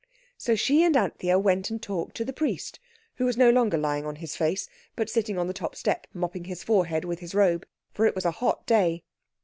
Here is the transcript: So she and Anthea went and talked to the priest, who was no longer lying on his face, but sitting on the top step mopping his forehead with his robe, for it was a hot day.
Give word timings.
So 0.35 0.55
she 0.55 0.83
and 0.83 0.97
Anthea 0.97 1.37
went 1.37 1.69
and 1.69 1.79
talked 1.79 2.17
to 2.17 2.25
the 2.25 2.33
priest, 2.33 2.79
who 3.17 3.25
was 3.25 3.37
no 3.37 3.51
longer 3.51 3.77
lying 3.77 4.03
on 4.03 4.15
his 4.15 4.35
face, 4.35 4.67
but 4.95 5.11
sitting 5.11 5.37
on 5.37 5.45
the 5.45 5.53
top 5.53 5.75
step 5.75 6.07
mopping 6.11 6.45
his 6.45 6.63
forehead 6.63 7.05
with 7.05 7.19
his 7.19 7.35
robe, 7.35 7.67
for 7.93 8.07
it 8.07 8.15
was 8.15 8.25
a 8.25 8.31
hot 8.31 8.65
day. 8.65 9.03